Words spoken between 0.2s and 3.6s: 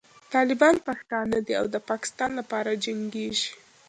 طالبان پښتانه دي او د پاکستان لپاره جنګېږي.